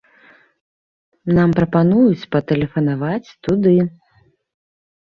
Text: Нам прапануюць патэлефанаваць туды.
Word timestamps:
Нам 1.35 1.49
прапануюць 1.59 2.27
патэлефанаваць 2.35 3.23
туды. 3.45 3.79